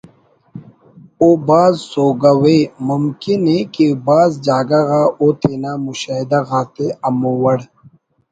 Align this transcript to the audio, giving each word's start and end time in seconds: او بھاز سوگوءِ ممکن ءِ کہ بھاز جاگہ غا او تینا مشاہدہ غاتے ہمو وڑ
او 1.21 1.27
بھاز 1.47 1.73
سوگوءِ 1.91 2.59
ممکن 2.89 3.41
ءِ 3.57 3.59
کہ 3.73 3.87
بھاز 4.05 4.31
جاگہ 4.45 4.81
غا 4.89 5.03
او 5.19 5.27
تینا 5.39 5.71
مشاہدہ 5.85 6.39
غاتے 6.49 6.87
ہمو 7.03 7.31
وڑ 7.41 7.59